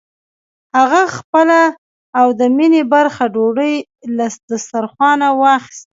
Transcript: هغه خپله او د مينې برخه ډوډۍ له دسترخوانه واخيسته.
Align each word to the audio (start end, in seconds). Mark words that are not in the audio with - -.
هغه 0.77 1.01
خپله 1.15 1.59
او 2.19 2.27
د 2.39 2.41
مينې 2.57 2.81
برخه 2.93 3.23
ډوډۍ 3.33 3.73
له 4.17 4.25
دسترخوانه 4.49 5.27
واخيسته. 5.41 5.87